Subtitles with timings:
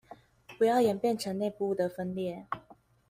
[0.57, 2.47] 不要演變成内部的分裂